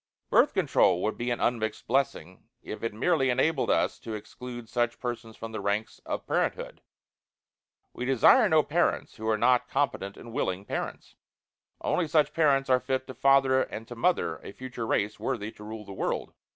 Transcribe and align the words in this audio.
Birth 0.31 0.55
Control 0.55 1.03
would 1.03 1.15
be 1.15 1.29
an 1.29 1.39
unmixed 1.39 1.85
blessing 1.85 2.47
if 2.63 2.81
it 2.81 2.91
merely 2.91 3.29
enabled 3.29 3.69
us 3.69 3.99
to 3.99 4.15
exclude 4.15 4.67
such 4.67 4.99
persons 4.99 5.37
from 5.37 5.51
the 5.51 5.61
ranks 5.61 5.99
of 6.07 6.25
parenthood. 6.25 6.81
We 7.93 8.05
desire 8.05 8.49
no 8.49 8.63
parents 8.63 9.17
who 9.17 9.27
are 9.29 9.37
not 9.37 9.69
competent 9.69 10.17
and 10.17 10.33
willing 10.33 10.65
parents. 10.65 11.17
Only 11.81 12.07
such 12.07 12.33
parents 12.33 12.67
are 12.67 12.79
fit 12.79 13.05
to 13.05 13.13
father 13.13 13.61
and 13.61 13.87
to 13.89 13.95
mother 13.95 14.37
a 14.41 14.53
future 14.53 14.87
race 14.87 15.19
worthy 15.19 15.51
to 15.51 15.63
rule 15.63 15.85
the 15.85 15.93
world. 15.93 16.33